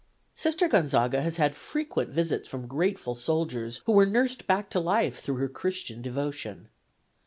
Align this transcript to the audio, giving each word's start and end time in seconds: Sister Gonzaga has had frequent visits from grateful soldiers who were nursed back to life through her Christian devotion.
Sister 0.33 0.67
Gonzaga 0.67 1.21
has 1.21 1.37
had 1.37 1.55
frequent 1.55 2.09
visits 2.09 2.49
from 2.49 2.65
grateful 2.65 3.13
soldiers 3.13 3.83
who 3.85 3.91
were 3.91 4.07
nursed 4.07 4.47
back 4.47 4.67
to 4.71 4.79
life 4.79 5.19
through 5.19 5.35
her 5.37 5.47
Christian 5.47 6.01
devotion. 6.01 6.69